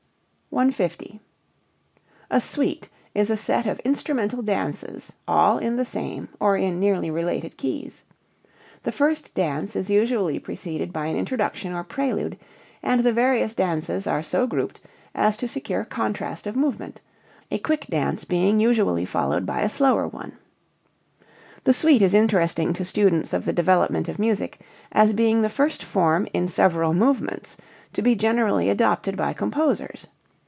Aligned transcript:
150. 0.51 1.21
A 2.29 2.41
suite 2.41 2.89
is 3.15 3.29
a 3.29 3.37
set 3.37 3.65
of 3.65 3.79
instrumental 3.85 4.41
dances 4.41 5.13
all 5.25 5.57
in 5.57 5.77
the 5.77 5.85
same 5.85 6.27
or 6.41 6.57
in 6.57 6.77
nearly 6.77 7.09
related 7.09 7.55
keys. 7.55 8.03
The 8.83 8.91
first 8.91 9.33
dance 9.33 9.77
is 9.77 9.89
usually 9.89 10.39
preceded 10.39 10.91
by 10.91 11.05
an 11.05 11.15
introduction 11.15 11.71
or 11.71 11.85
prelude, 11.85 12.37
and 12.83 13.01
the 13.01 13.13
various 13.13 13.53
dances 13.53 14.05
are 14.07 14.21
so 14.21 14.45
grouped 14.45 14.81
as 15.15 15.37
to 15.37 15.47
secure 15.47 15.85
contrast 15.85 16.45
of 16.45 16.57
movement 16.57 16.99
a 17.49 17.57
quick 17.57 17.87
dance 17.87 18.25
being 18.25 18.59
usually 18.59 19.05
followed 19.05 19.45
by 19.45 19.61
a 19.61 19.69
slower 19.69 20.05
one. 20.05 20.33
The 21.63 21.73
suite 21.73 22.01
is 22.01 22.13
interesting 22.13 22.73
to 22.73 22.83
students 22.83 23.31
of 23.31 23.45
the 23.45 23.53
development 23.53 24.09
of 24.09 24.19
music 24.19 24.59
as 24.91 25.13
being 25.13 25.43
the 25.43 25.47
first 25.47 25.81
form 25.81 26.27
in 26.33 26.49
several 26.49 26.93
movements 26.93 27.55
to 27.93 28.01
be 28.01 28.15
generally 28.15 28.69
adopted 28.69 29.15
by 29.15 29.31
composers. 29.31 30.07